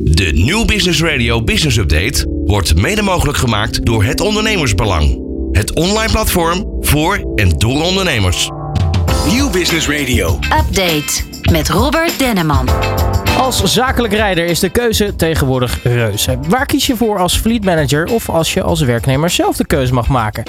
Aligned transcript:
De 0.00 0.32
New 0.32 0.66
Business 0.66 1.02
Radio 1.02 1.42
Business 1.42 1.76
Update 1.76 2.26
wordt 2.44 2.76
mede 2.76 3.02
mogelijk 3.02 3.38
gemaakt 3.38 3.84
door 3.84 4.04
het 4.04 4.20
Ondernemersbelang. 4.20 5.20
Het 5.52 5.72
online 5.74 6.12
platform 6.12 6.76
voor 6.80 7.32
en 7.34 7.48
door 7.48 7.82
ondernemers. 7.82 8.50
Nieuw 9.26 9.50
Business 9.50 9.88
Radio. 9.88 10.38
Update 10.58 11.22
met 11.52 11.68
Robert 11.68 12.18
Denneman. 12.18 12.68
Als 13.38 13.62
zakelijk 13.62 14.12
rijder 14.12 14.44
is 14.44 14.60
de 14.60 14.68
keuze 14.68 15.16
tegenwoordig 15.16 15.82
reuze. 15.82 16.38
Waar 16.48 16.66
kies 16.66 16.86
je 16.86 16.96
voor 16.96 17.18
als 17.18 17.36
fleet 17.36 17.64
manager 17.64 18.06
of 18.12 18.28
als 18.28 18.54
je 18.54 18.62
als 18.62 18.80
werknemer 18.80 19.30
zelf 19.30 19.56
de 19.56 19.66
keuze 19.66 19.92
mag 19.94 20.08
maken? 20.08 20.44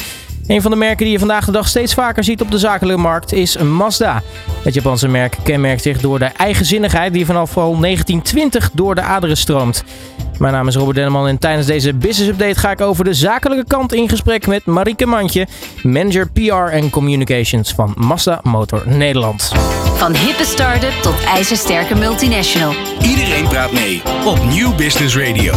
Een 0.49 0.61
van 0.61 0.71
de 0.71 0.77
merken 0.77 1.03
die 1.03 1.11
je 1.11 1.19
vandaag 1.19 1.45
de 1.45 1.51
dag 1.51 1.67
steeds 1.67 1.93
vaker 1.93 2.23
ziet 2.23 2.41
op 2.41 2.51
de 2.51 2.57
zakelijke 2.57 3.01
markt 3.01 3.33
is 3.33 3.57
Mazda. 3.57 4.21
Het 4.63 4.73
Japanse 4.73 5.07
merk 5.07 5.37
kenmerkt 5.43 5.81
zich 5.81 5.99
door 5.99 6.19
de 6.19 6.25
eigenzinnigheid 6.25 7.13
die 7.13 7.25
vanaf 7.25 7.57
al 7.57 7.79
1920 7.79 8.69
door 8.73 8.95
de 8.95 9.01
aderen 9.01 9.37
stroomt. 9.37 9.83
Mijn 10.39 10.53
naam 10.53 10.67
is 10.67 10.75
Robert 10.75 10.95
Denneman 10.95 11.27
en 11.27 11.37
tijdens 11.37 11.67
deze 11.67 11.93
business 11.93 12.31
update 12.31 12.59
ga 12.59 12.71
ik 12.71 12.81
over 12.81 13.03
de 13.03 13.13
zakelijke 13.13 13.65
kant 13.67 13.93
in 13.93 14.09
gesprek 14.09 14.47
met 14.47 14.65
Marieke 14.65 15.05
Mandje, 15.05 15.47
manager 15.83 16.29
PR 16.31 16.71
en 16.71 16.89
communications 16.89 17.73
van 17.73 17.93
Mazda 17.97 18.39
Motor 18.43 18.83
Nederland. 18.85 19.51
Van 19.95 20.15
hippe 20.15 20.43
start-up 20.43 20.93
tot 21.01 21.23
ijzersterke 21.23 21.95
multinational. 21.95 22.73
Iedereen 23.01 23.47
praat 23.47 23.71
mee 23.71 24.01
op 24.25 24.45
Nieuw 24.45 24.75
Business 24.75 25.17
Radio. 25.17 25.53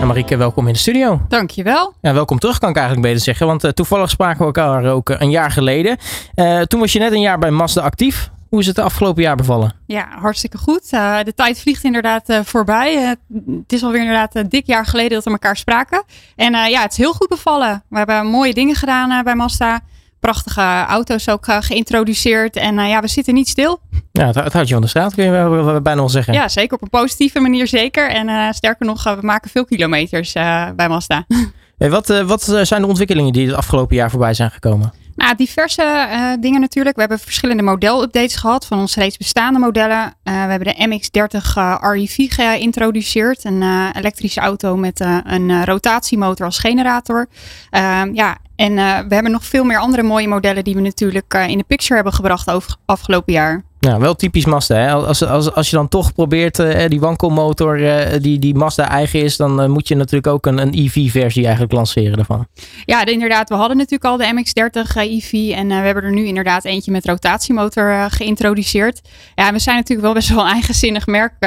En 0.00 0.06
Marieke, 0.06 0.36
welkom 0.36 0.66
in 0.66 0.72
de 0.72 0.78
studio. 0.78 1.20
Dankjewel. 1.28 1.94
Ja, 2.00 2.14
welkom 2.14 2.38
terug, 2.38 2.58
kan 2.58 2.70
ik 2.70 2.76
eigenlijk 2.76 3.06
beter 3.06 3.22
zeggen. 3.22 3.46
Want 3.46 3.64
uh, 3.64 3.70
toevallig 3.70 4.10
spraken 4.10 4.38
we 4.38 4.44
elkaar 4.44 4.84
ook 4.84 5.10
uh, 5.10 5.16
een 5.20 5.30
jaar 5.30 5.50
geleden. 5.50 5.98
Uh, 6.34 6.60
toen 6.60 6.80
was 6.80 6.92
je 6.92 6.98
net 6.98 7.12
een 7.12 7.20
jaar 7.20 7.38
bij 7.38 7.50
Mazda 7.50 7.80
actief. 7.80 8.30
Hoe 8.48 8.60
is 8.60 8.66
het 8.66 8.76
de 8.76 8.82
afgelopen 8.82 9.22
jaar 9.22 9.36
bevallen? 9.36 9.72
Ja, 9.86 10.08
hartstikke 10.10 10.58
goed. 10.58 10.90
de 10.90 11.32
tijd 11.34 11.60
vliegt 11.60 11.84
inderdaad 11.84 12.40
voorbij. 12.44 13.16
het 13.36 13.72
is 13.72 13.82
alweer 13.82 14.00
inderdaad 14.00 14.34
een 14.34 14.48
dik 14.48 14.66
jaar 14.66 14.86
geleden 14.86 15.10
dat 15.10 15.24
we 15.24 15.30
elkaar 15.30 15.56
spraken. 15.56 16.04
En 16.36 16.52
ja, 16.52 16.82
het 16.82 16.90
is 16.90 16.98
heel 16.98 17.12
goed 17.12 17.28
bevallen. 17.28 17.84
We 17.88 17.96
hebben 17.96 18.26
mooie 18.26 18.54
dingen 18.54 18.74
gedaan 18.74 19.24
bij 19.24 19.34
Mazda 19.34 19.80
prachtige 20.20 20.84
auto's 20.88 21.28
ook 21.28 21.46
uh, 21.46 21.56
geïntroduceerd. 21.60 22.56
En 22.56 22.78
uh, 22.78 22.88
ja, 22.88 23.00
we 23.00 23.08
zitten 23.08 23.34
niet 23.34 23.48
stil. 23.48 23.80
Ja, 24.12 24.26
het, 24.26 24.34
het 24.34 24.52
houdt 24.52 24.68
je 24.68 24.74
van 24.74 24.82
de 24.82 24.88
straat, 24.88 25.14
kun 25.14 25.24
je 25.24 25.80
bijna 25.82 26.00
wel 26.00 26.08
zeggen. 26.08 26.34
Ja, 26.34 26.48
zeker 26.48 26.74
op 26.76 26.82
een 26.82 26.88
positieve 26.88 27.40
manier 27.40 27.66
zeker. 27.66 28.10
En 28.10 28.28
uh, 28.28 28.50
sterker 28.50 28.86
nog, 28.86 29.04
we 29.04 29.18
maken 29.20 29.50
veel 29.50 29.64
kilometers 29.64 30.32
bij 30.76 30.88
Mazda. 30.88 31.24
Hey, 31.78 31.90
wat, 31.90 32.06
wat 32.06 32.42
zijn 32.62 32.80
de 32.80 32.86
ontwikkelingen 32.86 33.32
die 33.32 33.46
het 33.46 33.56
afgelopen 33.56 33.96
jaar 33.96 34.10
voorbij 34.10 34.34
zijn 34.34 34.50
gekomen? 34.50 34.92
Nou, 35.16 35.36
diverse 35.36 36.36
dingen 36.40 36.60
natuurlijk. 36.60 36.94
We 36.94 37.00
hebben 37.00 37.18
verschillende 37.18 37.62
model-updates 37.62 38.36
gehad 38.36 38.66
van 38.66 38.78
onze 38.78 39.00
reeds 39.00 39.16
bestaande 39.16 39.58
modellen. 39.58 40.14
We 40.22 40.30
hebben 40.30 40.74
de 40.74 40.86
MX-30 40.88 41.56
uh, 41.58 41.76
REV 41.80 42.34
geïntroduceerd. 42.34 43.44
Een 43.44 43.62
elektrische 43.92 44.40
auto 44.40 44.76
met 44.76 45.00
een 45.24 45.64
rotatiemotor 45.64 46.46
als 46.46 46.58
generator. 46.58 47.26
Ehm, 47.70 48.14
ja, 48.14 48.38
en 48.56 48.74
we 49.08 49.14
hebben 49.14 49.32
nog 49.32 49.44
veel 49.44 49.64
meer 49.64 49.78
andere 49.78 50.02
mooie 50.02 50.28
modellen 50.28 50.64
die 50.64 50.74
we 50.74 50.80
natuurlijk 50.80 51.34
in 51.48 51.58
de 51.58 51.64
picture 51.66 51.94
hebben 51.94 52.12
gebracht 52.12 52.50
over 52.50 52.76
afgelopen 52.84 53.32
jaar. 53.32 53.64
Ja, 53.78 53.98
wel 53.98 54.14
typisch 54.14 54.44
Mazda. 54.44 54.76
Hè? 54.76 54.92
Als, 54.92 55.24
als, 55.24 55.52
als 55.52 55.70
je 55.70 55.76
dan 55.76 55.88
toch 55.88 56.12
probeert 56.12 56.58
uh, 56.58 56.88
die 56.88 57.00
wankelmotor 57.00 57.78
die, 58.20 58.38
die 58.38 58.54
Mazda 58.54 58.88
eigen 58.88 59.22
is, 59.22 59.36
dan 59.36 59.70
moet 59.70 59.88
je 59.88 59.94
natuurlijk 59.94 60.26
ook 60.26 60.46
een, 60.46 60.58
een 60.58 60.72
EV-versie 60.74 61.42
eigenlijk 61.42 61.72
lanceren 61.72 62.16
daarvan. 62.16 62.46
Ja, 62.84 63.06
inderdaad. 63.06 63.48
We 63.48 63.54
hadden 63.54 63.76
natuurlijk 63.76 64.04
al 64.04 64.16
de 64.16 64.32
MX-30 64.32 64.96
EV 64.96 65.32
en 65.54 65.68
we 65.68 65.74
hebben 65.74 66.04
er 66.04 66.12
nu 66.12 66.24
inderdaad 66.24 66.64
eentje 66.64 66.90
met 66.90 67.06
rotatiemotor 67.06 68.06
geïntroduceerd. 68.10 69.00
Ja, 69.34 69.52
we 69.52 69.58
zijn 69.58 69.76
natuurlijk 69.76 70.06
wel 70.06 70.14
best 70.14 70.28
wel 70.28 70.44
een 70.44 70.52
eigenzinnig 70.52 71.06
merk 71.06 71.44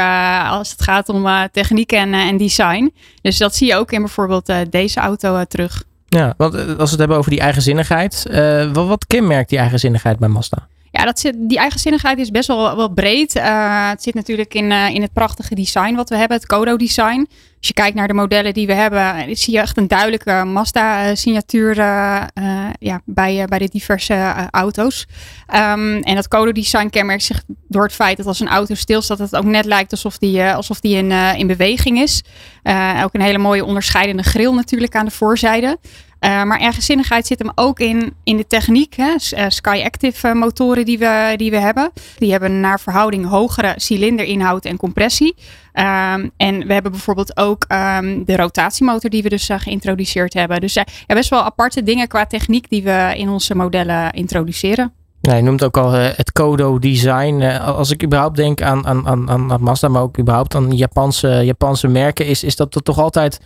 als 0.50 0.72
het 0.72 0.82
gaat 0.82 1.10
om 1.10 1.28
techniek 1.52 1.92
en, 1.92 2.14
en 2.14 2.38
design. 2.38 2.94
Dus 3.22 3.38
dat 3.38 3.56
zie 3.56 3.68
je 3.68 3.76
ook 3.76 3.92
in 3.92 4.02
bijvoorbeeld 4.02 4.54
deze 4.70 5.00
auto 5.00 5.44
terug. 5.44 5.84
Ja, 6.10 6.34
want 6.38 6.56
als 6.56 6.66
we 6.68 6.84
het 6.90 7.00
hebben 7.00 7.18
over 7.18 7.32
die 7.32 7.40
eigenzinnigheid, 7.40 8.26
wat, 8.74 8.88
wat 8.88 9.08
kenmerkt 9.08 9.50
die 9.50 9.60
eigenzinnigheid 9.60 10.20
bij 10.20 10.30
Mazda? 10.30 10.68
Ja, 10.92 11.06
dat 11.06 11.20
zit, 11.20 11.36
die 11.38 11.58
eigenzinnigheid 11.58 12.18
is 12.18 12.32
best 12.32 12.48
wel, 12.48 12.76
wel 12.76 12.90
breed. 12.90 13.36
Uh, 13.36 13.90
het 13.90 14.04
zit 14.04 14.14
natuurlijk 14.14 14.54
in, 14.54 14.72
uh, 14.72 14.90
in 14.90 15.02
het 15.02 15.14
prachtige 15.14 15.56
design 15.56 15.96
wat 15.96 16.10
we 16.10 16.16
hebben, 16.16 16.38
het 16.38 16.46
Kodo-design. 16.46 17.28
Als 17.60 17.68
je 17.68 17.74
kijkt 17.74 17.96
naar 17.96 18.08
de 18.08 18.14
modellen 18.14 18.54
die 18.54 18.68
we 18.68 18.74
hebben, 18.74 19.36
zie 19.38 19.54
je 19.54 19.60
echt 19.60 19.78
een 19.78 19.88
duidelijke 19.88 20.44
Mazda-signatuur 20.46 21.78
uh, 21.78 22.24
ja, 22.80 23.02
bij, 23.06 23.46
bij 23.46 23.60
de 23.60 23.70
diverse 23.70 24.48
auto's. 24.52 25.08
Um, 25.56 25.98
en 26.02 26.16
dat 26.16 26.28
Kodo-design 26.28 26.90
kenmerkt 26.90 27.24
zich 27.24 27.44
door 27.68 27.84
het 27.84 27.94
feit 27.94 28.18
dat 28.18 28.26
als 28.26 28.40
een 28.40 28.48
auto 28.48 28.76
stilstaat, 28.76 29.18
dat 29.18 29.32
het 29.32 29.40
ook 29.40 29.46
net 29.46 29.66
lijkt 29.66 29.92
alsof 29.92 30.18
die, 30.18 30.44
alsof 30.44 30.80
die 30.80 30.96
in, 30.96 31.12
in 31.12 31.48
beweging 31.48 32.00
is. 32.00 32.24
ook 33.04 33.14
een 33.14 33.22
hele 33.22 33.38
mooie 33.38 33.66
onderscheidende 33.66 34.24
grill 34.24 34.54
natuurlijk 34.54 34.96
aan 34.96 35.06
de 35.06 35.12
voorzijde. 35.12 35.78
Uh, 36.20 36.44
maar 36.44 36.60
eigenzinnigheid 36.60 37.28
zit 37.28 37.40
hem 37.40 37.52
ook 37.56 37.80
in, 37.80 38.14
in 38.24 38.38
de 38.38 38.48
techniek. 38.48 38.96
Hè. 38.96 39.14
Sky 39.50 39.82
Active 39.86 40.34
motoren 40.34 40.86
die 40.86 40.98
we, 40.98 41.34
die 41.36 41.52
we 41.52 41.58
hebben. 41.58 41.92
Die 42.18 42.32
hebben 42.32 42.60
naar 42.60 42.80
verhouding 42.80 43.26
hogere 43.26 43.74
cilinderinhoud 43.76 44.66
en 44.66 44.78
compressie. 44.78 45.36
Um, 45.80 46.32
en 46.38 46.68
we 46.68 46.74
hebben 46.74 46.92
bijvoorbeeld 46.92 47.38
ook 47.38 47.66
um, 47.72 48.26
de 48.26 48.36
rotatiemotor 48.36 49.10
die 49.10 49.24
we 49.24 49.30
dus 49.30 49.50
uh, 49.50 49.60
geïntroduceerd 49.60 50.34
hebben. 50.34 50.62
Dus 50.62 50.74
ja, 50.74 50.86
best 51.08 51.30
wel 51.30 51.42
aparte 51.42 51.84
dingen 51.84 52.08
qua 52.08 52.26
techniek 52.26 52.70
die 52.70 52.84
we 52.84 53.14
in 53.16 53.30
onze 53.30 53.56
modellen 53.56 54.12
introduceren. 54.12 54.94
Ja, 55.22 55.36
je 55.36 55.42
noemt 55.42 55.64
ook 55.64 55.78
al 55.78 55.92
het 55.92 56.32
Kodo-design. 56.32 57.42
als 57.60 57.92
ik 57.92 58.04
überhaupt 58.04 58.36
denk 58.36 58.62
aan, 58.62 58.88
aan, 58.88 59.08
aan, 59.08 59.30
aan 59.30 59.62
Mazda, 59.62 59.88
maar 59.88 60.02
ook 60.02 60.20
überhaupt 60.20 60.56
aan 60.56 60.72
Japanse, 60.72 61.28
Japanse 61.28 61.88
merken, 61.88 62.26
is, 62.26 62.44
is 62.44 62.56
dat 62.56 62.84
toch 62.84 62.98
altijd 62.98 63.40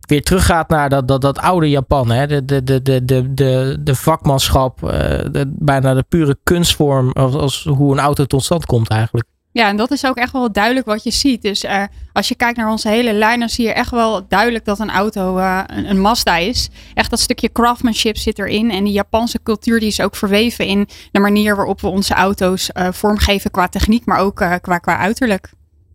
weer 0.00 0.22
teruggaat 0.22 0.68
naar 0.68 0.88
dat, 0.88 1.08
dat, 1.08 1.20
dat 1.20 1.38
oude 1.38 1.70
Japan. 1.70 2.10
Hè? 2.10 2.26
De, 2.26 2.44
de, 2.44 2.62
de, 2.62 2.82
de, 2.82 3.04
de, 3.04 3.34
de, 3.34 3.76
de 3.80 3.94
vakmanschap, 3.94 4.82
uh, 4.82 5.42
bijna 5.46 5.94
de 5.94 6.04
pure 6.08 6.36
kunstvorm 6.42 7.12
als, 7.12 7.34
als 7.34 7.64
hoe 7.64 7.92
een 7.92 7.98
auto 7.98 8.24
tot 8.24 8.44
stand 8.44 8.66
komt 8.66 8.88
eigenlijk. 8.88 9.26
Ja, 9.52 9.68
en 9.68 9.76
dat 9.76 9.90
is 9.90 10.06
ook 10.06 10.16
echt 10.16 10.32
wel 10.32 10.52
duidelijk 10.52 10.86
wat 10.86 11.02
je 11.02 11.10
ziet. 11.10 11.42
Dus 11.42 11.64
uh, 11.64 11.82
als 12.12 12.28
je 12.28 12.34
kijkt 12.34 12.56
naar 12.56 12.70
onze 12.70 12.88
hele 12.88 13.12
lijn, 13.12 13.40
dan 13.40 13.48
zie 13.48 13.66
je 13.66 13.72
echt 13.72 13.90
wel 13.90 14.28
duidelijk 14.28 14.64
dat 14.64 14.78
een 14.78 14.90
auto 14.90 15.38
uh, 15.38 15.60
een, 15.66 15.90
een, 15.90 16.00
Mazda 16.00 16.36
is. 16.36 16.68
Echt 16.94 17.10
dat 17.10 17.20
stukje 17.20 17.52
craftsmanship 17.52 18.16
zit 18.16 18.38
erin. 18.38 18.70
En 18.70 18.84
die 18.84 18.92
Japanse 18.92 19.42
cultuur 19.42 19.80
die 19.80 19.88
is 19.88 20.00
ook 20.00 20.16
verweven 20.16 20.66
in 20.66 20.88
de 21.12 21.20
manier 21.20 21.56
waarop 21.56 21.80
we 21.80 21.88
onze 21.88 22.14
auto's 22.14 22.70
uh, 22.74 22.88
vormgeven 22.90 23.50
qua 23.50 23.68
techniek, 23.68 24.04
maar 24.04 24.18
ook 24.18 24.34
qua, 24.60 24.78
qua 24.78 24.98
uiterlijk. 24.98 25.50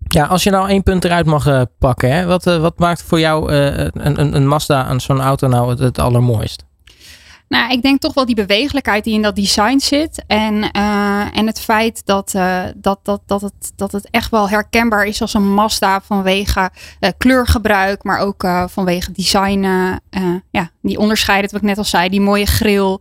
Ja, 0.07 0.25
als 0.25 0.43
je 0.43 0.49
nou 0.49 0.69
één 0.69 0.83
punt 0.83 1.05
eruit 1.05 1.25
mag 1.25 1.65
pakken, 1.79 2.13
hè? 2.13 2.25
Wat, 2.25 2.43
wat 2.43 2.79
maakt 2.79 3.03
voor 3.03 3.19
jou 3.19 3.51
een, 3.51 4.19
een, 4.19 4.35
een 4.35 4.47
Mazda 4.47 4.83
aan 4.83 5.01
zo'n 5.01 5.21
auto 5.21 5.47
nou 5.47 5.69
het, 5.69 5.79
het, 5.79 5.99
allermooist? 5.99 6.65
Nou, 7.47 7.71
ik 7.71 7.81
denk 7.81 8.01
toch 8.01 8.13
wel 8.13 8.25
die 8.25 8.35
bewegelijkheid 8.35 9.03
die 9.03 9.13
in 9.13 9.21
dat 9.21 9.35
design 9.35 9.77
zit. 9.77 10.23
En, 10.27 10.71
en 11.31 11.47
het 11.47 11.59
feit 11.59 12.05
dat, 12.05 12.31
dat, 12.75 12.99
dat, 13.03 13.21
dat, 13.25 13.41
het, 13.41 13.73
dat 13.75 13.91
het 13.91 14.09
echt 14.09 14.31
wel 14.31 14.49
herkenbaar 14.49 15.05
is 15.05 15.21
als 15.21 15.33
een 15.33 15.53
Mazda 15.53 16.01
vanwege 16.01 16.69
kleurgebruik, 17.17 18.03
maar 18.03 18.19
ook 18.19 18.47
vanwege 18.69 19.11
design. 19.11 19.63
ja, 20.49 20.69
die 20.81 20.97
onderscheiden, 20.97 21.51
wat 21.51 21.61
ik 21.61 21.67
net 21.67 21.77
al 21.77 21.83
zei, 21.83 22.09
die 22.09 22.21
mooie 22.21 22.45
grill, 22.45 22.97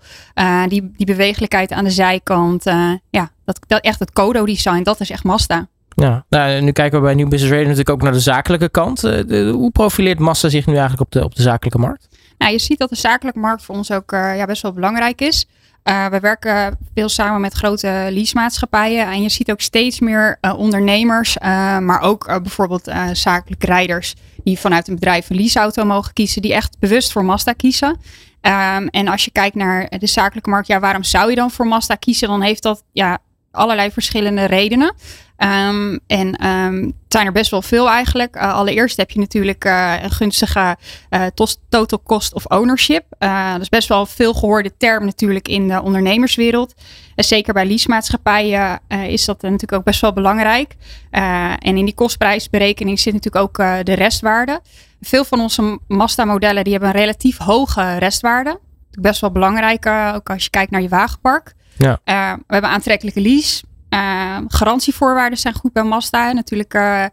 die, 0.68 0.92
die 0.96 1.06
bewegelijkheid 1.06 1.72
aan 1.72 1.84
de 1.84 1.90
zijkant. 1.90 2.64
ja, 3.10 3.30
dat, 3.44 3.58
dat 3.66 3.84
echt 3.84 3.98
het 3.98 4.12
Kodo-design, 4.12 4.82
dat 4.82 5.00
is 5.00 5.10
echt 5.10 5.24
Mazda. 5.24 5.68
Ja, 5.94 6.24
nou, 6.28 6.60
nu 6.60 6.72
kijken 6.72 6.98
we 6.98 7.04
bij 7.04 7.14
New 7.14 7.28
Business 7.28 7.52
Radio 7.52 7.68
natuurlijk 7.68 7.96
ook 7.96 8.02
naar 8.02 8.12
de 8.12 8.20
zakelijke 8.20 8.68
kant. 8.68 9.00
Hoe 9.00 9.70
profileert 9.72 10.18
Massa 10.18 10.48
zich 10.48 10.66
nu 10.66 10.72
eigenlijk 10.72 11.02
op 11.02 11.10
de, 11.10 11.24
op 11.24 11.34
de 11.34 11.42
zakelijke 11.42 11.78
markt? 11.78 12.08
Nou, 12.38 12.52
je 12.52 12.58
ziet 12.58 12.78
dat 12.78 12.88
de 12.88 12.96
zakelijke 12.96 13.38
markt 13.38 13.62
voor 13.62 13.74
ons 13.74 13.90
ook 13.90 14.12
uh, 14.12 14.36
ja, 14.36 14.44
best 14.44 14.62
wel 14.62 14.72
belangrijk 14.72 15.20
is. 15.20 15.46
Uh, 15.84 16.06
we 16.06 16.20
werken 16.20 16.78
veel 16.94 17.08
samen 17.08 17.40
met 17.40 17.52
grote 17.52 18.08
leasemaatschappijen. 18.10 19.06
En 19.06 19.22
je 19.22 19.28
ziet 19.28 19.50
ook 19.50 19.60
steeds 19.60 20.00
meer 20.00 20.38
ondernemers, 20.56 21.38
maar 21.80 22.00
ook 22.00 22.26
bijvoorbeeld 22.42 22.92
zakelijke 23.12 23.66
rijders 23.66 24.14
die 24.44 24.58
vanuit 24.58 24.88
een 24.88 24.94
bedrijf 24.94 25.30
een 25.30 25.36
leaseauto 25.36 25.84
mogen 25.84 26.12
kiezen, 26.12 26.42
die 26.42 26.54
echt 26.54 26.78
bewust 26.78 27.12
voor 27.12 27.24
Mazda 27.24 27.52
kiezen. 27.52 27.88
Um, 27.88 28.88
en 28.88 29.08
als 29.08 29.24
je 29.24 29.30
kijkt 29.30 29.54
naar 29.54 29.88
de 29.98 30.06
zakelijke 30.06 30.50
markt, 30.50 30.66
ja, 30.66 30.80
waarom 30.80 31.02
zou 31.02 31.30
je 31.30 31.36
dan 31.36 31.50
voor 31.50 31.66
Mazda 31.66 31.94
kiezen? 31.94 32.28
Dan 32.28 32.42
heeft 32.42 32.62
dat 32.62 32.84
ja, 32.92 33.18
allerlei 33.50 33.90
verschillende 33.90 34.44
redenen. 34.44 34.94
Um, 35.42 36.00
en 36.06 36.46
um, 36.46 36.84
het 36.84 37.12
zijn 37.20 37.26
er 37.26 37.32
best 37.32 37.50
wel 37.50 37.62
veel 37.62 37.88
eigenlijk. 37.88 38.36
Uh, 38.36 38.54
allereerst 38.54 38.96
heb 38.96 39.10
je 39.10 39.18
natuurlijk 39.18 39.64
uh, 39.64 39.94
een 40.02 40.10
gunstige 40.10 40.76
uh, 41.10 41.26
total 41.68 42.02
cost 42.02 42.34
of 42.34 42.46
ownership. 42.46 43.04
dat 43.52 43.60
is 43.60 43.68
best 43.68 43.88
wel 43.88 44.00
een 44.00 44.06
veel 44.06 44.34
gehoorde 44.34 44.76
term 44.76 45.04
natuurlijk 45.04 45.48
in 45.48 45.68
de 45.68 45.82
ondernemerswereld. 45.82 46.74
En 47.14 47.24
zeker 47.24 47.52
bij 47.52 47.66
leasemaatschappijen 47.66 48.80
is 48.88 49.24
dat 49.24 49.42
natuurlijk 49.42 49.72
ook 49.72 49.84
best 49.84 50.00
wel 50.00 50.12
belangrijk. 50.12 50.74
en 51.10 51.76
in 51.76 51.84
die 51.84 51.94
kostprijsberekening 51.94 53.00
zit 53.00 53.12
natuurlijk 53.12 53.44
ook 53.44 53.84
de 53.84 53.92
restwaarde. 53.92 54.60
Veel 55.00 55.24
van 55.24 55.40
onze 55.40 55.78
Mazda-modellen 55.88 56.64
die 56.64 56.72
hebben 56.72 56.90
een 56.90 57.00
relatief 57.00 57.38
hoge 57.38 57.98
restwaarde. 57.98 58.60
Best 58.90 59.20
wel 59.20 59.32
belangrijk, 59.32 59.86
ook 59.86 60.30
als 60.30 60.44
je 60.44 60.50
kijkt 60.50 60.70
naar 60.70 60.82
je 60.82 60.88
wagenpark. 60.88 61.54
Ja. 61.76 62.00
we 62.46 62.52
hebben 62.52 62.70
aantrekkelijke 62.70 63.20
lease. 63.20 63.62
Uh, 63.94 64.38
garantievoorwaarden 64.48 65.38
zijn 65.38 65.54
goed 65.54 65.72
bij 65.72 65.82
Mazda. 65.82 66.32
Natuurlijk 66.32 66.74
uh, 66.74 67.04
eh, 67.04 67.10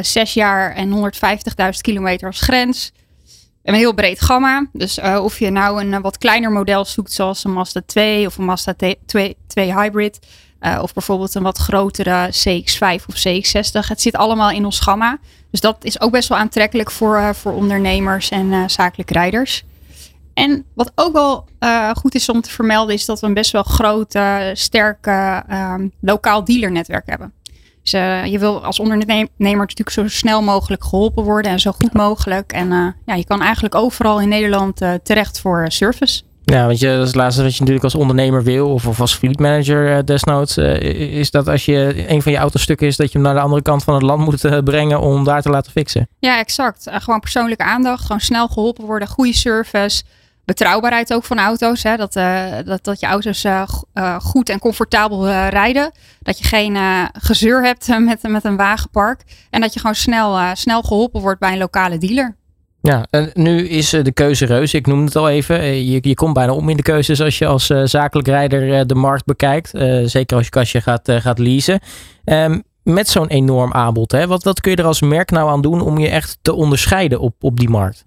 zes 0.00 0.34
jaar 0.34 0.74
en 0.74 0.90
150.000 0.90 1.80
kilometer 1.80 2.26
als 2.26 2.40
grens. 2.40 2.92
Een 3.64 3.74
heel 3.74 3.94
breed 3.94 4.20
gamma. 4.20 4.66
Dus 4.72 4.98
eh, 4.98 5.24
of 5.24 5.38
je 5.38 5.50
nou 5.50 5.80
een 5.80 5.94
eh, 5.94 6.00
wat 6.00 6.18
kleiner 6.18 6.52
model 6.52 6.84
zoekt, 6.84 7.12
zoals 7.12 7.44
een 7.44 7.52
Mazda 7.52 7.80
2 7.86 8.26
of 8.26 8.36
een 8.38 8.44
Mazda 8.44 8.74
2, 9.06 9.36
2 9.46 9.74
Hybrid. 9.74 10.18
eh, 10.58 10.78
of 10.82 10.92
bijvoorbeeld 10.92 11.34
een 11.34 11.42
wat 11.42 11.58
grotere 11.58 12.28
CX5 12.30 13.06
of 13.06 13.14
CX60. 13.16 13.88
Het 13.88 14.00
zit 14.00 14.16
allemaal 14.16 14.50
in 14.50 14.64
ons 14.64 14.80
gamma. 14.80 15.18
Dus 15.50 15.60
dat 15.60 15.84
is 15.84 16.00
ook 16.00 16.10
best 16.10 16.28
wel 16.28 16.38
aantrekkelijk 16.38 16.90
voor, 16.90 17.16
eh, 17.16 17.32
voor 17.32 17.52
ondernemers 17.52 18.28
en 18.28 18.52
eh, 18.52 18.62
zakelijk 18.66 19.10
rijders. 19.10 19.64
En 20.34 20.64
wat 20.74 20.92
ook 20.94 21.12
wel 21.12 21.48
eh, 21.58 21.90
goed 21.90 22.14
is 22.14 22.28
om 22.28 22.40
te 22.40 22.50
vermelden, 22.50 22.94
is 22.94 23.04
dat 23.04 23.20
we 23.20 23.26
een 23.26 23.34
best 23.34 23.52
wel 23.52 23.62
groot, 23.62 24.14
eh, 24.14 24.38
sterk 24.52 25.06
eh, 25.06 25.38
ehm, 25.48 25.88
lokaal 26.00 26.44
dealernetwerk 26.44 27.06
hebben. 27.06 27.32
Dus 27.82 27.92
eh, 27.92 28.26
je 28.26 28.38
wil 28.38 28.64
als 28.64 28.80
ondernemer 28.80 29.28
natuurlijk 29.36 29.90
zo 29.90 30.08
snel 30.08 30.42
mogelijk 30.42 30.84
geholpen 30.84 31.24
worden 31.24 31.50
en 31.50 31.60
zo 31.60 31.72
goed 31.72 31.92
mogelijk. 31.92 32.52
En 32.52 32.72
eh, 32.72 32.86
ja, 33.06 33.14
je 33.14 33.24
kan 33.24 33.42
eigenlijk 33.42 33.74
overal 33.74 34.20
in 34.20 34.28
Nederland 34.28 34.80
terecht 35.02 35.40
voor 35.40 35.64
service. 35.68 36.22
Ja, 36.44 36.66
want 36.66 36.78
je, 36.78 36.86
dat 36.86 37.00
is 37.00 37.06
het 37.06 37.14
laatste 37.14 37.42
wat 37.42 37.52
je 37.52 37.58
natuurlijk 37.58 37.84
als 37.84 37.94
ondernemer 37.94 38.42
wil, 38.42 38.68
of, 38.68 38.86
of 38.86 39.00
als 39.00 39.14
fleet 39.14 39.38
manager 39.38 40.04
desnoods, 40.04 40.56
is 40.56 41.30
dat 41.30 41.48
als 41.48 41.64
je 41.64 42.04
een 42.08 42.22
van 42.22 42.32
je 42.32 42.38
autostukken 42.38 42.86
is, 42.86 42.96
dat 42.96 43.12
je 43.12 43.18
hem 43.18 43.26
naar 43.26 43.34
de 43.34 43.40
andere 43.40 43.62
kant 43.62 43.84
van 43.84 43.94
het 43.94 44.02
land 44.02 44.24
moet 44.24 44.64
brengen 44.64 45.00
om 45.00 45.24
daar 45.24 45.42
te 45.42 45.50
laten 45.50 45.72
fixen. 45.72 46.08
Ja, 46.18 46.38
exact. 46.38 46.86
Gewoon 46.90 47.20
persoonlijke 47.20 47.64
aandacht, 47.64 48.02
gewoon 48.02 48.20
snel 48.20 48.48
geholpen 48.48 48.84
worden, 48.84 49.08
goede 49.08 49.34
service. 49.34 50.02
Betrouwbaarheid 50.44 51.12
ook 51.12 51.24
van 51.24 51.38
auto's. 51.38 51.82
Hè? 51.82 51.96
Dat, 51.96 52.16
eh, 52.16 52.44
dat, 52.64 52.84
dat 52.84 53.00
je 53.00 53.06
auto's 53.06 53.44
eh, 53.44 53.62
eh, 53.92 54.20
goed 54.20 54.48
en 54.48 54.58
comfortabel 54.58 55.28
rijden. 55.28 55.92
Dat 56.22 56.38
je 56.38 56.44
geen 56.44 56.76
gezeur 57.12 57.64
hebt 57.64 57.88
met, 57.98 58.22
met 58.22 58.44
een 58.44 58.56
wagenpark. 58.56 59.22
En 59.50 59.60
dat 59.60 59.74
je 59.74 59.80
gewoon 59.80 59.94
snel, 59.94 60.56
snel 60.56 60.82
geholpen 60.82 61.20
wordt 61.20 61.40
bij 61.40 61.52
een 61.52 61.58
lokale 61.58 61.98
dealer. 61.98 62.36
Ja, 62.80 63.06
en 63.10 63.30
nu 63.34 63.68
is 63.68 63.90
de 63.90 64.12
keuze 64.12 64.46
reus. 64.46 64.74
Ik 64.74 64.86
noemde 64.86 65.04
het 65.04 65.16
al 65.16 65.28
even. 65.28 65.84
Je, 65.84 65.98
je 66.02 66.14
komt 66.14 66.34
bijna 66.34 66.52
om 66.52 66.68
in 66.68 66.76
de 66.76 66.82
keuzes 66.82 67.20
als 67.20 67.38
je 67.38 67.46
als 67.46 67.66
zakelijk 67.66 68.28
rijder 68.28 68.86
de 68.86 68.94
markt 68.94 69.24
bekijkt. 69.24 69.70
Zeker 70.04 70.36
als 70.36 70.44
je 70.44 70.50
kastje 70.50 70.80
gaat, 70.80 71.12
gaat 71.12 71.38
leasen. 71.38 71.80
Ehm, 72.24 72.58
met 72.82 73.08
zo'n 73.08 73.28
enorm 73.28 73.72
aanbod, 73.72 74.12
hè? 74.12 74.26
Wat, 74.26 74.42
wat 74.42 74.60
kun 74.60 74.70
je 74.70 74.76
er 74.76 74.84
als 74.84 75.00
merk 75.00 75.30
nou 75.30 75.50
aan 75.50 75.62
doen 75.62 75.80
om 75.80 75.98
je 75.98 76.08
echt 76.08 76.38
te 76.42 76.52
onderscheiden 76.52 77.20
op, 77.20 77.34
op 77.40 77.58
die 77.58 77.68
markt? 77.68 78.04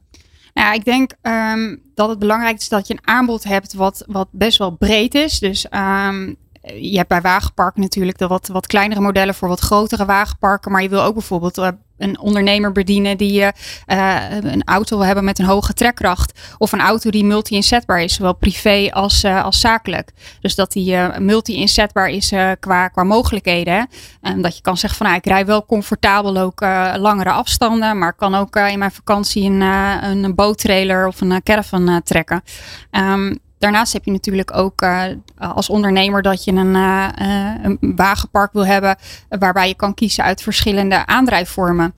Nou, 0.57 0.69
ja, 0.69 0.75
ik 0.75 0.85
denk 0.85 1.11
ehm, 1.21 1.75
dat 1.93 2.09
het 2.09 2.19
belangrijk 2.19 2.57
is 2.57 2.69
dat 2.69 2.87
je 2.87 2.93
een 2.93 3.07
aanbod 3.07 3.43
hebt 3.43 3.73
wat, 3.73 4.03
wat 4.07 4.27
best 4.31 4.57
wel 4.57 4.71
breed 4.71 5.15
is. 5.15 5.39
Dus 5.39 5.69
ehm, 5.69 6.33
je 6.75 6.97
hebt 6.97 7.09
bij 7.09 7.21
wagenparken 7.21 7.81
natuurlijk 7.81 8.17
de 8.17 8.27
wat, 8.27 8.47
wat 8.47 8.67
kleinere 8.67 9.01
modellen 9.01 9.35
voor 9.35 9.47
wat 9.47 9.59
grotere 9.59 10.05
wagenparken. 10.05 10.71
Maar 10.71 10.81
je 10.81 10.89
wil 10.89 11.03
ook 11.03 11.13
bijvoorbeeld 11.13 11.57
eh, 11.57 11.67
een 11.97 12.19
ondernemer 12.19 12.71
bedienen 12.71 13.17
die 13.17 13.41
eh, 13.41 13.51
eh, 13.85 14.43
een 14.43 14.63
auto 14.63 14.97
wil 14.97 15.05
hebben 15.05 15.23
met 15.23 15.39
een 15.39 15.45
hoge 15.45 15.73
trekkracht. 15.73 16.39
Of 16.57 16.71
een 16.71 16.81
auto 16.81 17.09
die 17.09 17.25
multi-inzetbaar 17.25 18.01
is, 18.01 18.13
zowel 18.13 18.35
privé 18.35 18.89
als, 18.91 19.25
als 19.25 19.59
zakelijk. 19.59 20.11
Dus 20.41 20.55
dat 20.55 20.71
die 20.71 20.97
multi-inzetbaar 21.19 22.09
is 22.09 22.33
qua, 22.59 22.87
qua 22.87 23.03
mogelijkheden. 23.03 23.87
En 24.21 24.41
dat 24.41 24.55
je 24.55 24.61
kan 24.61 24.77
zeggen 24.77 24.97
van 24.97 25.07
nou, 25.07 25.19
ik 25.19 25.25
rij 25.25 25.45
wel 25.45 25.65
comfortabel 25.65 26.37
ook 26.37 26.61
langere 26.97 27.31
afstanden. 27.31 27.97
Maar 27.97 28.13
kan 28.13 28.35
ook 28.35 28.55
in 28.55 28.79
mijn 28.79 28.91
vakantie 28.91 29.43
een, 29.43 29.61
een 29.61 30.35
boottrailer 30.35 31.07
of 31.07 31.21
een 31.21 31.43
caravan 31.43 32.01
trekken. 32.03 32.43
Ehm, 32.91 33.33
Daarnaast 33.59 33.93
heb 33.93 34.05
je 34.05 34.11
natuurlijk 34.11 34.57
ook 34.57 34.81
eh, 34.81 35.05
als 35.37 35.69
ondernemer 35.69 36.21
dat 36.21 36.43
je 36.43 36.51
een, 36.51 36.75
eh, 36.75 37.07
eh, 37.15 37.63
een 37.63 37.93
wagenpark 37.95 38.53
wil 38.53 38.65
hebben 38.65 38.95
waarbij 39.29 39.67
je 39.67 39.75
kan 39.75 39.93
kiezen 39.93 40.23
uit 40.23 40.41
verschillende 40.41 41.05
aandrijfvormen. 41.05 41.93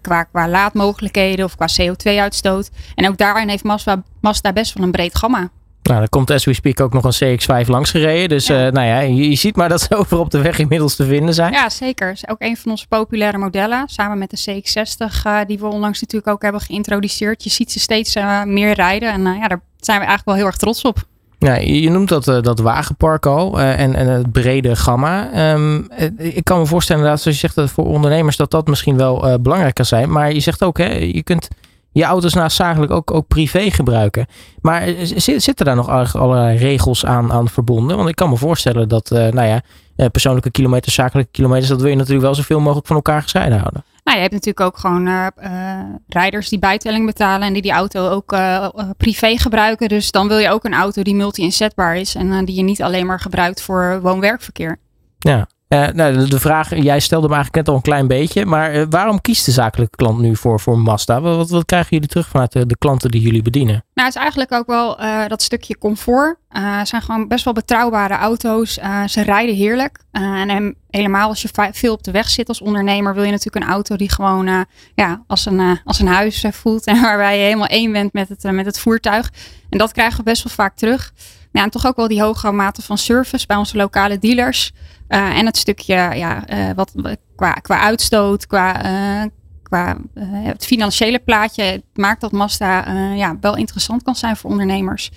qua, 0.00 0.22
qua 0.22 0.48
laadmogelijkheden 0.48 1.44
of 1.44 1.56
qua 1.56 1.66
CO2-uitstoot. 1.80 2.70
En 2.94 3.08
ook 3.08 3.18
daarin 3.18 3.48
heeft 3.48 3.64
Mazda, 3.64 4.02
Mazda 4.20 4.52
best 4.52 4.74
wel 4.74 4.84
een 4.84 4.92
breed 4.92 5.18
gamma. 5.18 5.50
Nou, 5.82 6.02
er 6.02 6.08
komt 6.08 6.30
as 6.30 6.44
we 6.44 6.52
speak 6.52 6.80
ook 6.80 6.92
nog 6.92 7.04
een 7.04 7.38
CX-5 7.38 7.68
langs 7.68 7.90
gereden. 7.90 8.28
Dus 8.28 8.46
Ja. 8.46 8.70
nou 8.70 8.86
ja, 8.86 9.00
je, 9.00 9.28
je 9.30 9.36
ziet 9.36 9.56
maar 9.56 9.68
dat 9.68 9.80
ze 9.80 9.96
over 9.96 10.18
op 10.18 10.30
de 10.30 10.40
weg 10.40 10.58
inmiddels 10.58 10.96
te 10.96 11.04
vinden 11.04 11.34
zijn. 11.34 11.52
Ja, 11.52 11.70
zeker. 11.70 12.10
Is 12.10 12.28
ook 12.28 12.40
een 12.40 12.56
van 12.56 12.70
onze 12.70 12.88
populaire 12.88 13.38
modellen. 13.38 13.88
Samen 13.88 14.18
met 14.18 14.30
de 14.30 14.62
CX-60, 14.62 15.22
eh, 15.24 15.38
die 15.46 15.58
we 15.58 15.66
onlangs 15.66 16.00
natuurlijk 16.00 16.32
ook 16.32 16.42
hebben 16.42 16.60
geïntroduceerd. 16.60 17.44
Je 17.44 17.50
ziet 17.50 17.72
ze 17.72 17.80
steeds 17.80 18.14
meer 18.44 18.74
rijden. 18.74 19.12
En 19.12 19.22
ja, 19.22 19.48
daar 19.48 19.60
zijn 19.84 19.98
we 19.98 20.06
eigenlijk 20.06 20.24
wel 20.24 20.34
heel 20.34 20.46
erg 20.46 20.56
trots 20.56 20.82
op. 20.82 21.02
Ja, 21.38 21.54
je 21.54 21.90
noemt 21.90 22.08
dat, 22.08 22.28
eh, 22.28 22.42
dat 22.42 22.58
wagenpark 22.58 23.26
al 23.26 23.60
eh, 23.60 23.80
en, 23.80 23.94
en 23.94 24.06
het 24.06 24.32
brede 24.32 24.76
gamma. 24.76 25.30
Ehm, 25.32 25.82
eh, 25.88 26.36
ik 26.36 26.44
kan 26.44 26.58
me 26.58 26.66
voorstellen 26.66 27.00
inderdaad, 27.02 27.22
zoals 27.22 27.40
je 27.40 27.46
zegt, 27.46 27.58
dat 27.58 27.70
voor 27.70 27.86
ondernemers 27.86 28.36
dat 28.36 28.50
dat 28.50 28.66
misschien 28.66 28.96
wel 28.96 29.28
eh, 29.28 29.34
belangrijk 29.40 29.74
kan 29.74 29.84
zijn. 29.84 30.10
Maar 30.10 30.32
je 30.32 30.40
zegt 30.40 30.62
ook, 30.62 30.78
hè, 30.78 30.92
je 30.92 31.22
kunt 31.22 31.48
je 31.92 32.04
auto's 32.04 32.34
naast 32.34 32.56
zakelijk 32.56 32.92
ook, 32.92 33.10
ook 33.10 33.28
privé 33.28 33.70
gebruiken. 33.70 34.26
Maar 34.60 34.88
zi- 35.02 35.38
zitten 35.40 35.66
daar 35.66 35.76
nog 35.76 36.16
allerlei 36.16 36.58
regels 36.58 37.04
aan, 37.04 37.32
aan 37.32 37.48
verbonden? 37.48 37.96
Want 37.96 38.08
ik 38.08 38.16
kan 38.16 38.30
me 38.30 38.36
voorstellen 38.36 38.88
dat, 38.88 39.10
nou 39.10 39.44
ja, 39.44 39.60
persoonlijke 40.08 40.50
kilometers, 40.50 40.94
zakelijke 40.94 41.30
kilometers, 41.32 41.68
dat 41.68 41.80
wil 41.80 41.90
je 41.90 41.96
natuurlijk 41.96 42.24
wel 42.24 42.34
zoveel 42.34 42.60
mogelijk 42.60 42.86
van 42.86 42.96
elkaar 42.96 43.22
gescheiden 43.22 43.58
houden. 43.58 43.84
Nou, 44.04 44.16
je 44.16 44.22
hebt 44.22 44.32
natuurlijk 44.32 44.66
ook 44.66 44.78
gewoon 44.78 45.06
eh, 45.06 45.26
eh, 45.36 45.86
rijders 46.08 46.48
die 46.48 46.58
bijtelling 46.58 47.06
betalen 47.06 47.46
en 47.46 47.52
die 47.52 47.62
die 47.62 47.72
auto 47.72 48.08
ook 48.08 48.32
eh, 48.32 48.68
privé 48.96 49.38
gebruiken. 49.38 49.88
Dus 49.88 50.10
dan 50.10 50.28
wil 50.28 50.38
je 50.38 50.50
ook 50.50 50.64
een 50.64 50.74
auto 50.74 51.02
die 51.02 51.14
multi-inzetbaar 51.14 51.96
is 51.96 52.14
en 52.14 52.44
die 52.44 52.54
je 52.56 52.62
niet 52.62 52.82
alleen 52.82 53.06
maar 53.06 53.20
gebruikt 53.20 53.62
voor 53.62 54.00
woon-werkverkeer. 54.02 54.78
Ja. 55.18 55.48
Eh, 55.74 55.88
nou, 55.88 56.28
de, 56.28 56.40
vraag, 56.40 56.74
jij 56.76 57.00
stelde 57.00 57.26
hem 57.26 57.34
eigenlijk 57.34 57.66
net 57.66 57.68
al 57.68 57.74
een 57.74 57.88
klein 57.88 58.06
beetje. 58.06 58.46
Maar 58.46 58.70
eh, 58.70 58.84
waarom 58.90 59.20
kiest 59.20 59.44
de 59.44 59.50
zakelijke 59.52 59.96
klant 59.96 60.18
nu 60.18 60.36
voor, 60.36 60.60
voor 60.60 60.78
Mazda? 60.78 61.20
Wat, 61.20 61.50
wat, 61.50 61.64
krijgen 61.64 61.88
jullie 61.90 62.08
terug 62.08 62.28
vanuit 62.28 62.52
de, 62.52 62.66
de 62.66 62.78
klanten 62.78 63.10
die 63.10 63.20
jullie 63.20 63.42
bedienen? 63.42 63.84
Nou, 63.94 64.06
het 64.06 64.16
is 64.16 64.22
eigenlijk 64.22 64.52
ook 64.52 64.66
wel 64.66 64.98
eh, 64.98 65.26
dat 65.26 65.42
stukje 65.42 65.78
comfort. 65.78 66.36
Het 66.48 66.88
zijn 66.88 67.02
gewoon 67.02 67.28
best 67.28 67.44
wel 67.44 67.54
betrouwbare 67.54 68.14
auto's. 68.14 68.78
Ze 69.06 69.22
rijden 69.22 69.54
heerlijk. 69.54 69.98
En 70.12 70.76
helemaal 70.90 71.28
als 71.28 71.42
je 71.42 71.48
veel 71.72 71.92
op 71.92 72.02
de 72.02 72.10
weg 72.10 72.28
zit 72.28 72.48
als 72.48 72.60
ondernemer, 72.60 73.14
wil 73.14 73.24
je 73.24 73.30
natuurlijk 73.30 73.64
een 73.64 73.72
auto 73.72 73.96
die 73.96 74.10
gewoon 74.10 74.66
ja, 74.94 75.22
als, 75.26 75.46
een, 75.46 75.80
als 75.84 76.00
een 76.00 76.06
huis 76.06 76.44
voelt. 76.50 76.86
En 76.86 77.00
waarbij 77.08 77.38
je 77.38 77.44
helemaal 77.44 77.66
één 77.66 77.92
bent 77.92 78.12
met 78.12 78.28
het, 78.28 78.42
met 78.52 78.66
het 78.66 78.78
voertuig. 78.80 79.30
En 79.70 79.78
dat 79.78 79.92
krijgen 79.92 80.16
we 80.16 80.22
best 80.22 80.42
wel 80.44 80.52
vaak 80.52 80.76
terug. 80.76 81.12
Ja, 81.54 81.62
en 81.62 81.70
toch 81.70 81.86
ook 81.86 81.96
wel 81.96 82.08
die 82.08 82.22
hoge 82.22 82.52
mate 82.52 82.82
van 82.82 82.98
service 82.98 83.46
bij 83.46 83.56
onze 83.56 83.76
lokale 83.76 84.18
dealers. 84.18 84.72
Eh, 85.08 85.38
en 85.38 85.46
het 85.46 85.56
stukje 85.56 85.94
ja, 85.94 86.46
eh, 86.46 86.70
wat, 86.74 86.92
qua, 87.36 87.52
qua 87.52 87.78
uitstoot, 87.78 88.46
qua, 88.46 88.82
eh, 88.82 89.28
qua 89.62 89.96
het 90.24 90.66
financiële 90.66 91.18
plaatje 91.18 91.62
het 91.62 91.82
maakt 91.92 92.20
dat 92.20 92.32
Mazda 92.32 92.92
ja, 93.12 93.36
wel 93.40 93.56
interessant 93.56 94.02
kan 94.02 94.16
zijn 94.16 94.36
voor 94.36 94.50
ondernemers. 94.50 95.10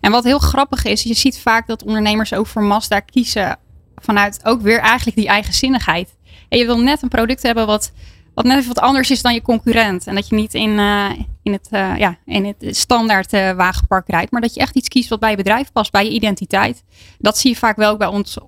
En 0.00 0.10
wat 0.10 0.24
heel 0.24 0.38
grappig 0.38 0.84
is, 0.84 1.02
je 1.02 1.14
ziet 1.14 1.38
vaak 1.38 1.66
dat 1.66 1.82
ondernemers 1.82 2.32
ook 2.32 2.46
voor 2.46 2.62
Mazda 2.62 3.00
kiezen 3.00 3.56
vanuit 3.96 4.40
ook 4.44 4.60
weer 4.60 4.80
eigenlijk 4.80 5.16
die 5.16 5.28
eigenzinnigheid. 5.28 6.16
En 6.48 6.58
je 6.58 6.66
wil 6.66 6.80
net 6.80 7.02
een 7.02 7.08
product 7.08 7.42
hebben 7.42 7.66
wat, 7.66 7.92
wat 8.38 8.46
net 8.46 8.56
even 8.56 8.74
wat 8.74 8.84
anders 8.84 9.10
is 9.10 9.22
dan 9.22 9.34
je 9.34 9.42
concurrent. 9.42 10.06
En 10.06 10.14
dat 10.14 10.28
je 10.28 10.34
niet 10.34 10.54
in, 10.54 10.78
eh, 10.78 11.10
in, 11.42 11.52
het, 11.52 11.68
eh, 11.70 11.96
ja, 11.96 12.16
in 12.24 12.44
het 12.44 12.76
standaard 12.76 13.32
eh, 13.32 13.50
wagenpark 13.50 14.08
rijdt, 14.08 14.30
maar 14.30 14.40
dat 14.40 14.54
je 14.54 14.60
echt 14.60 14.76
iets 14.76 14.88
kiest 14.88 15.08
wat 15.08 15.20
bij 15.20 15.30
je 15.30 15.36
bedrijf 15.36 15.72
past, 15.72 15.92
bij 15.92 16.04
je 16.04 16.10
identiteit. 16.10 16.84
Dat 17.18 17.38
zie 17.38 17.50
je 17.50 17.56
vaak 17.56 17.76
wel 17.76 17.90
ook 17.90 17.98
bij 17.98 18.08
ons 18.08 18.38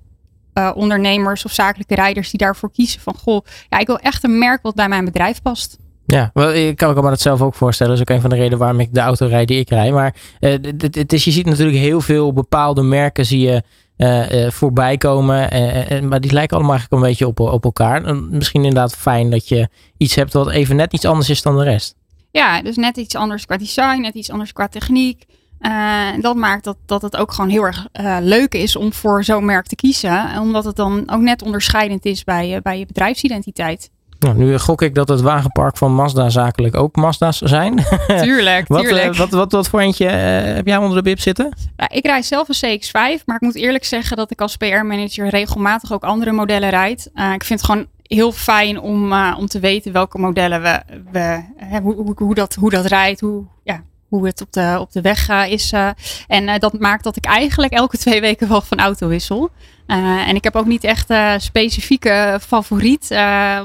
ondernemers 0.73 1.45
of 1.45 1.51
zakelijke 1.51 1.95
rijders 1.95 2.29
die 2.29 2.39
daarvoor 2.39 2.71
kiezen 2.71 3.01
van 3.01 3.15
goh, 3.17 3.45
ja, 3.69 3.77
ik 3.77 3.87
wil 3.87 3.97
echt 3.97 4.23
een 4.23 4.37
merk 4.37 4.61
wat 4.61 4.75
bij 4.75 4.87
mijn 4.87 5.05
bedrijf 5.05 5.41
past. 5.41 5.77
Ja, 6.05 6.29
wel, 6.33 6.53
ik 6.53 6.77
kan 6.77 6.95
me 6.95 7.01
dat 7.01 7.21
zelf 7.21 7.41
ook 7.41 7.55
voorstellen. 7.55 7.91
Dat 7.91 8.01
is 8.01 8.09
ook 8.09 8.15
een 8.15 8.21
van 8.21 8.29
de 8.29 8.35
redenen 8.35 8.59
waarom 8.59 8.79
ik 8.79 8.93
de 8.93 8.99
auto 8.99 9.25
rijd 9.25 9.47
die 9.47 9.59
ik 9.59 9.69
rijd. 9.69 9.93
Maar 9.93 10.15
het 10.39 11.13
is, 11.13 11.23
je 11.23 11.31
ziet 11.31 11.45
natuurlijk 11.45 11.77
heel 11.77 12.01
veel 12.01 12.33
bepaalde 12.33 12.81
merken 12.81 13.25
zie 13.25 13.39
je 13.39 13.63
eh, 14.01 14.51
voorbij 14.51 14.97
komen. 14.97 15.51
eh, 15.51 16.01
maar 16.01 16.21
die 16.21 16.33
lijken 16.33 16.57
allemaal 16.57 16.75
eigenlijk 16.75 17.03
een 17.03 17.09
beetje 17.09 17.27
op, 17.27 17.39
op 17.39 17.63
elkaar. 17.63 18.03
En 18.03 18.27
misschien 18.31 18.63
inderdaad 18.63 18.95
fijn 18.95 19.29
dat 19.29 19.47
je 19.47 19.69
iets 19.97 20.15
hebt 20.15 20.33
wat 20.33 20.49
even 20.49 20.75
net 20.75 20.93
iets 20.93 21.05
anders 21.05 21.29
is 21.29 21.41
dan 21.41 21.57
de 21.57 21.63
rest. 21.63 21.95
Ja, 22.31 22.61
dus 22.61 22.75
net 22.75 22.97
iets 22.97 23.15
anders 23.15 23.45
qua 23.45 23.57
design, 23.57 24.01
net 24.01 24.13
iets 24.13 24.31
anders 24.31 24.53
qua 24.53 24.67
techniek. 24.67 25.25
Dat 26.21 26.35
maakt 26.35 26.63
dat, 26.63 26.77
dat 26.85 27.01
het 27.01 27.17
ook 27.17 27.31
gewoon 27.31 27.49
heel 27.49 27.63
erg 27.63 27.87
eh, 27.91 28.17
leuk 28.21 28.53
is 28.53 28.75
om 28.75 28.93
voor 28.93 29.23
zo'n 29.23 29.45
merk 29.45 29.67
te 29.67 29.75
kiezen. 29.75 30.39
Omdat 30.39 30.63
het 30.63 30.75
dan 30.75 31.11
ook 31.11 31.21
net 31.21 31.41
onderscheidend 31.41 32.05
is 32.05 32.23
bij, 32.23 32.59
bij 32.61 32.79
je 32.79 32.85
bedrijfsidentiteit. 32.85 33.89
Nou, 34.21 34.37
nu 34.37 34.57
gok 34.57 34.81
ik 34.81 34.95
dat 34.95 35.07
het 35.07 35.21
wagenpark 35.21 35.77
van 35.77 35.93
Mazda 35.93 36.29
zakelijk 36.29 36.75
ook 36.75 36.95
Mazda's 36.95 37.37
zijn. 37.37 37.85
Tuurlijk, 38.21 38.67
wat, 38.67 38.81
tuurlijk. 38.81 39.11
eh, 39.11 39.17
wat, 39.17 39.29
wat, 39.29 39.51
wat 39.51 39.69
voor 39.69 39.79
eentje 39.79 40.07
eh, 40.07 40.53
heb 40.55 40.67
jij 40.67 40.77
onder 40.77 40.97
de 40.97 41.03
bib 41.03 41.19
zitten? 41.19 41.53
Nou, 41.75 41.89
ik 41.93 42.05
rijd 42.05 42.25
zelf 42.25 42.47
een 42.49 42.79
CX-5, 42.79 43.23
maar 43.25 43.35
ik 43.35 43.41
moet 43.41 43.55
eerlijk 43.55 43.83
zeggen 43.83 44.17
dat 44.17 44.31
ik 44.31 44.41
als 44.41 44.57
PR-manager 44.57 45.27
regelmatig 45.27 45.93
ook 45.93 46.03
andere 46.03 46.31
modellen 46.31 46.69
rijd. 46.69 47.09
Eh, 47.13 47.33
ik 47.33 47.43
vind 47.43 47.61
het 47.61 47.69
gewoon 47.69 47.87
heel 48.01 48.31
fijn 48.31 48.79
om, 48.79 49.13
om 49.13 49.47
te 49.47 49.59
weten 49.59 49.91
welke 49.91 50.17
modellen 50.17 50.61
we, 50.61 50.81
we 51.11 51.43
hè, 51.55 51.79
hoe, 51.79 51.95
hoe, 51.95 52.13
hoe, 52.15 52.35
dat, 52.35 52.55
hoe 52.55 52.69
dat 52.69 52.85
rijdt, 52.85 53.19
hoe, 53.19 53.43
ja, 53.63 53.83
hoe 54.07 54.25
het 54.25 54.41
op 54.41 54.51
de, 54.53 54.77
op 54.79 54.91
de 54.91 55.01
weg 55.01 55.29
is. 55.29 55.73
en 56.27 56.59
dat 56.59 56.79
maakt 56.79 57.03
dat 57.03 57.15
ik 57.15 57.25
eigenlijk 57.25 57.73
elke 57.73 57.97
twee 57.97 58.21
weken 58.21 58.49
wel 58.49 58.61
van 58.61 58.79
auto 58.79 59.07
wissel. 59.07 59.49
En 59.99 60.35
ik 60.35 60.43
heb 60.43 60.55
ook 60.55 60.65
niet 60.65 60.83
echt 60.83 61.13
specifieke 61.37 62.39
favoriet. 62.41 63.07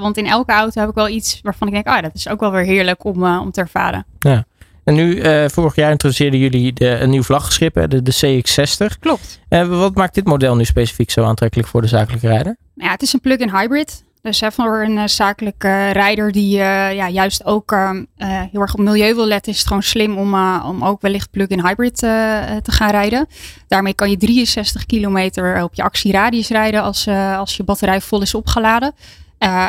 want 0.00 0.16
in 0.16 0.26
elke 0.26 0.52
auto 0.52 0.80
heb 0.80 0.88
ik 0.88 0.94
wel 0.94 1.08
iets 1.08 1.40
waarvan 1.42 1.66
ik 1.68 1.74
denk, 1.74 1.86
ah, 1.86 2.02
dat 2.02 2.14
is 2.14 2.28
ook 2.28 2.40
wel 2.40 2.50
weer 2.50 2.64
heerlijk 2.64 3.04
om, 3.04 3.24
om 3.24 3.50
te 3.50 3.60
ervaren. 3.60 4.06
Ja. 4.18 4.44
En 4.84 4.94
nu, 4.94 5.22
vorig 5.50 5.74
jaar 5.74 5.90
introduceerden 5.90 6.40
jullie 6.40 6.72
de, 6.72 6.88
een 6.88 7.10
nieuw 7.10 7.22
vlaggenschip, 7.22 7.74
de, 7.88 8.02
de 8.02 8.42
CX-60. 8.42 8.98
Klopt. 9.00 9.40
wat 9.68 9.94
maakt 9.94 10.14
dit 10.14 10.26
model 10.26 10.56
nu 10.56 10.64
specifiek 10.64 11.10
zo 11.10 11.24
aantrekkelijk 11.24 11.68
voor 11.68 11.82
de 11.82 11.88
zakelijke 11.88 12.26
rijder? 12.26 12.56
Nou 12.74 12.88
ja, 12.88 12.90
het 12.90 13.02
is 13.02 13.12
een 13.12 13.20
plug-in 13.20 13.50
hybrid. 13.50 14.04
Dus 14.26 14.40
hè, 14.40 14.52
voor 14.52 14.82
een 14.82 14.96
uh, 14.96 15.06
zakelijke 15.06 15.90
rijder 15.90 16.32
die 16.32 16.52
uh, 16.56 16.94
ja, 16.94 17.08
juist 17.08 17.44
ook 17.44 17.72
ehm, 17.72 18.04
heel 18.16 18.60
erg 18.60 18.74
op 18.74 18.80
milieu 18.80 19.14
wil 19.14 19.26
letten, 19.26 19.52
is 19.52 19.58
het 19.58 19.66
gewoon 19.66 19.82
slim 19.82 20.18
om, 20.18 20.34
om 20.60 20.84
ook 20.84 21.00
wellicht 21.00 21.30
plug-in 21.30 21.66
hybrid 21.66 21.96
te 21.98 22.72
gaan 22.72 22.90
rijden. 22.90 23.26
Daarmee 23.68 23.94
kan 23.94 24.10
je 24.10 24.16
63 24.16 24.86
kilometer 24.86 25.62
op 25.62 25.74
je 25.74 25.82
actieradius 25.82 26.48
rijden 26.48 26.82
als, 26.82 27.08
als 27.36 27.56
je 27.56 27.64
batterij 27.64 28.00
vol 28.00 28.22
is 28.22 28.34
opgeladen. 28.34 28.94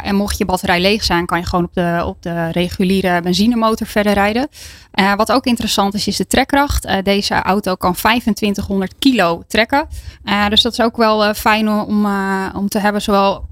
en 0.03 0.15
mocht 0.15 0.37
je 0.37 0.45
batterij 0.45 0.81
leeg 0.81 1.03
zijn, 1.03 1.25
kan 1.25 1.39
je 1.39 1.45
gewoon 1.45 1.65
op 1.65 1.73
de, 1.73 2.01
op 2.05 2.21
de 2.21 2.51
reguliere 2.51 3.21
benzinemotor 3.21 3.87
verder 3.87 4.13
rijden. 4.13 4.47
wat 5.15 5.31
ook 5.31 5.45
interessant 5.45 5.93
is, 5.93 6.07
is 6.07 6.17
de 6.17 6.27
trekkracht. 6.27 6.87
deze 7.03 7.33
auto 7.33 7.75
kan 7.75 7.93
2500 7.93 8.93
kilo 8.99 9.43
trekken. 9.47 9.87
dus 10.49 10.61
dat 10.61 10.71
is 10.71 10.81
ook 10.81 10.97
wel 10.97 11.33
fijn 11.33 11.69
om, 11.69 12.05
om 12.55 12.69
te 12.69 12.79
hebben, 12.79 13.01
zowel 13.01 13.45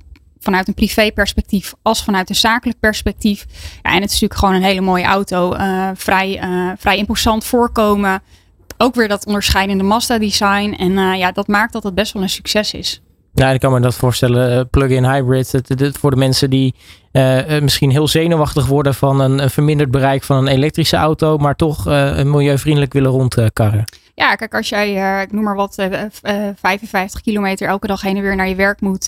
vanuit 0.46 0.68
een 0.68 0.74
privéperspectief 0.74 1.74
als 1.82 2.04
vanuit 2.04 2.30
een 2.30 2.36
zakelijk 2.36 2.80
perspectief. 2.80 3.46
Ja, 3.82 3.92
en 3.92 4.02
het 4.02 4.12
is 4.12 4.22
natuurlijk 4.22 4.40
gewoon 4.40 4.56
een 4.56 4.64
hele 4.64 4.82
mooie 4.82 5.04
auto. 5.04 5.56
Uh, 5.56 5.90
vrij, 5.94 6.44
uh, 6.44 6.72
vrij 6.78 6.98
imposant 6.98 7.46
voorkomen. 7.46 8.22
Ook 8.78 8.96
weer 8.96 9.08
dat 9.08 9.26
onderscheidende 9.26 9.84
Mazda-design. 9.84 10.76
En 10.78 10.92
uh, 10.92 11.18
ja, 11.18 11.32
dat 11.32 11.48
maakt 11.48 11.74
dat 11.74 11.84
het 11.84 11.96
best 11.96 12.14
wel 12.14 12.22
een 12.22 12.30
succes 12.30 12.74
is. 12.74 13.02
Ja, 13.34 13.50
ik 13.50 13.60
kan 13.60 13.72
me 13.72 13.80
dat 13.80 13.96
voorstellen. 13.96 14.70
Plug-in 14.70 15.06
hybrid. 15.06 15.52
Het, 15.52 15.70
het, 15.70 15.98
voor 15.98 16.12
de 16.12 16.18
mensen 16.18 16.50
die 16.50 16.76
misschien 17.62 17.92
heel 17.92 18.08
zenuwachtig 18.08 18.66
worden 18.66 18.94
van 18.94 19.20
een, 19.20 19.40
een, 19.40 19.50
verminderd 19.50 19.92
bereik 19.92 20.24
van 20.24 20.38
een 20.38 20.48
elektrische 20.48 20.96
auto, 20.96 21.38
maar 21.38 21.56
toch 21.56 21.86
milieuvriendelijk 22.24 22.94
willen 22.94 23.12
rondkarren. 23.12 23.84
Ja, 24.16 24.36
kijk, 24.36 24.54
als 24.56 24.70
jij, 24.70 25.22
ik 25.24 25.32
noem 25.32 25.44
maar 25.44 25.56
wat, 25.56 25.76
55 26.56 27.22
kilometer 27.22 27.68
elke 27.68 27.88
dag 27.88 28.02
heen 28.02 28.16
en 28.16 28.22
weer 28.22 28.36
naar 28.36 28.48
je 28.48 28.56
werk 28.56 28.82
moet. 28.82 29.06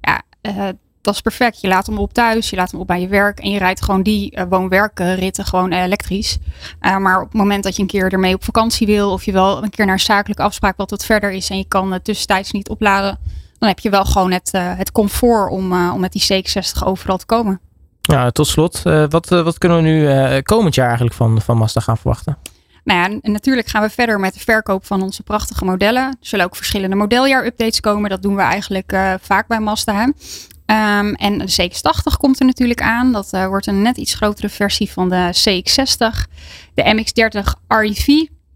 ja, 0.00 0.22
uh, 0.48 0.68
dat 1.00 1.14
is 1.14 1.20
perfect. 1.20 1.60
Je 1.60 1.68
laat 1.68 1.86
hem 1.86 1.98
op 1.98 2.12
thuis, 2.12 2.50
je 2.50 2.56
laat 2.56 2.70
hem 2.70 2.80
op 2.80 2.86
bij 2.86 3.00
je 3.00 3.08
werk 3.08 3.40
en 3.40 3.50
je 3.50 3.58
rijdt 3.58 3.82
gewoon 3.82 4.02
die 4.02 4.36
uh, 4.36 4.44
woon-werkritten 4.48 5.44
gewoon 5.44 5.72
elektrisch. 5.72 6.38
Uh, 6.80 6.96
maar 6.96 7.20
op 7.20 7.28
het 7.28 7.36
moment 7.36 7.62
dat 7.62 7.76
je 7.76 7.82
een 7.82 7.88
keer 7.88 8.12
ermee 8.12 8.34
op 8.34 8.44
vakantie 8.44 8.86
wil 8.86 9.12
of 9.12 9.24
je 9.24 9.32
wel 9.32 9.62
een 9.62 9.70
keer 9.70 9.84
naar 9.84 9.94
een 9.94 10.00
zakelijke 10.00 10.42
afspraak 10.42 10.76
wat 10.76 10.90
wat 10.90 11.04
verder 11.04 11.30
is 11.30 11.50
en 11.50 11.58
je 11.58 11.68
kan 11.68 11.98
tussentijds 12.02 12.50
niet 12.50 12.68
opladen, 12.68 13.18
dan 13.58 13.68
heb 13.68 13.78
je 13.78 13.90
wel 13.90 14.04
gewoon 14.04 14.32
het, 14.32 14.50
het 14.52 14.92
comfort 14.92 15.50
om, 15.50 15.90
om 15.90 16.00
met 16.00 16.12
die 16.12 16.44
C60 16.44 16.84
overal 16.84 17.16
te 17.16 17.26
komen. 17.26 17.60
Ja, 18.00 18.30
tot 18.30 18.46
slot, 18.46 18.82
wat, 18.82 19.28
wat 19.28 19.58
kunnen 19.58 19.82
we 19.82 19.88
nu 19.88 20.42
komend 20.42 20.74
jaar 20.74 20.86
eigenlijk 20.86 21.16
van, 21.16 21.40
van 21.40 21.56
Mazda 21.56 21.80
gaan 21.80 21.96
verwachten? 21.96 22.38
Nou 22.86 23.00
ja, 23.00 23.18
en 23.20 23.32
natuurlijk 23.32 23.66
gaan 23.66 23.82
we 23.82 23.90
verder 23.90 24.20
met 24.20 24.34
de 24.34 24.40
verkoop 24.40 24.86
van 24.86 25.02
onze 25.02 25.22
prachtige 25.22 25.64
modellen. 25.64 26.02
Er 26.02 26.16
zullen 26.20 26.44
ook 26.44 26.56
verschillende 26.56 26.96
modeljaar-updates 26.96 27.80
komen. 27.80 28.10
Dat 28.10 28.22
doen 28.22 28.36
we 28.36 28.42
eigenlijk 28.42 28.92
uh, 28.92 29.14
vaak 29.20 29.46
bij 29.46 29.60
Mazda. 29.60 30.02
Um, 30.02 31.14
en 31.14 31.38
de 31.38 31.44
CX-80 31.44 32.16
komt 32.18 32.40
er 32.40 32.46
natuurlijk 32.46 32.82
aan. 32.82 33.12
Dat 33.12 33.32
uh, 33.32 33.46
wordt 33.46 33.66
een 33.66 33.82
net 33.82 33.96
iets 33.96 34.14
grotere 34.14 34.48
versie 34.48 34.90
van 34.90 35.08
de 35.08 35.30
CX-60. 35.32 36.30
De 36.74 36.82
MX-30 36.82 37.40
REV. 37.68 38.08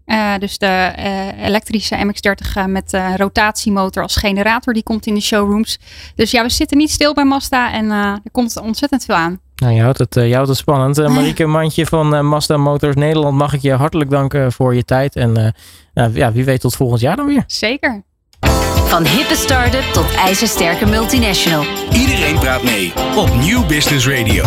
Uh, 0.05 0.37
dus 0.37 0.57
de 0.57 0.93
elektrische 1.37 1.95
MX-30 1.95 2.69
met 2.69 2.97
rotatiemotor 3.15 4.03
als 4.03 4.15
generator. 4.15 4.73
Die 4.73 4.83
komt 4.83 5.05
in 5.05 5.13
de 5.13 5.21
showrooms. 5.21 5.79
Dus 6.15 6.31
ja, 6.31 6.43
we 6.43 6.49
zitten 6.49 6.77
niet 6.77 6.91
stil 6.91 7.13
bij 7.13 7.25
Mazda. 7.25 7.71
En 7.71 7.89
er 7.89 8.31
komt 8.31 8.59
ontzettend 8.59 9.05
veel 9.05 9.15
aan. 9.15 9.39
Nou, 9.61 9.73
je 9.73 9.81
houdt 9.81 9.97
het, 9.97 10.13
je 10.13 10.33
houdt 10.33 10.49
het 10.49 10.57
spannend. 10.57 10.97
Marieke 11.15 11.45
Mandje 11.45 11.85
van 11.85 12.25
Mazda 12.25 12.57
Motors 12.57 12.95
Nederland, 12.95 13.37
mag 13.37 13.53
ik 13.53 13.61
je 13.61 13.73
hartelijk 13.73 14.09
danken 14.09 14.51
voor 14.51 14.75
je 14.75 14.83
tijd. 14.83 15.15
En 15.15 15.53
nou, 15.93 16.13
ja, 16.13 16.31
wie 16.31 16.45
weet 16.45 16.61
tot 16.61 16.75
volgend 16.75 17.01
jaar 17.01 17.15
dan 17.15 17.25
weer. 17.25 17.43
Zeker. 17.47 18.03
Van 18.91 19.05
hippe 19.05 19.35
start-up 19.35 19.83
tot 19.93 20.15
ijzersterke 20.15 20.85
multinational. 20.85 21.65
Iedereen 21.93 22.39
praat 22.39 22.63
mee 22.63 22.93
op 23.15 23.29
Nieuw 23.35 23.65
Business 23.65 24.07
Radio. 24.07 24.45